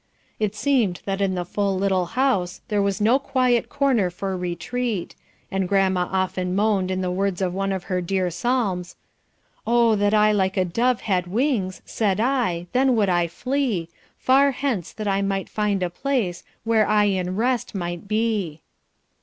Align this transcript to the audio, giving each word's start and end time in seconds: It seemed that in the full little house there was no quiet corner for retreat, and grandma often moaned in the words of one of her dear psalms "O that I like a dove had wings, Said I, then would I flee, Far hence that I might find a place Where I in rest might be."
It 0.39 0.55
seemed 0.55 1.01
that 1.05 1.21
in 1.21 1.35
the 1.35 1.45
full 1.45 1.77
little 1.77 2.07
house 2.17 2.61
there 2.69 2.81
was 2.81 2.99
no 2.99 3.19
quiet 3.19 3.69
corner 3.69 4.09
for 4.09 4.35
retreat, 4.35 5.13
and 5.51 5.69
grandma 5.69 6.09
often 6.11 6.55
moaned 6.55 6.89
in 6.89 7.01
the 7.01 7.11
words 7.11 7.39
of 7.39 7.53
one 7.53 7.71
of 7.71 7.83
her 7.83 8.01
dear 8.01 8.31
psalms 8.31 8.95
"O 9.67 9.93
that 9.95 10.15
I 10.15 10.31
like 10.31 10.57
a 10.57 10.65
dove 10.65 11.01
had 11.01 11.27
wings, 11.27 11.83
Said 11.85 12.19
I, 12.19 12.65
then 12.73 12.95
would 12.95 13.09
I 13.09 13.27
flee, 13.27 13.89
Far 14.17 14.49
hence 14.49 14.91
that 14.91 15.07
I 15.07 15.21
might 15.21 15.47
find 15.49 15.83
a 15.83 15.89
place 15.91 16.43
Where 16.63 16.87
I 16.87 17.03
in 17.03 17.35
rest 17.35 17.75
might 17.75 18.07
be." 18.07 18.61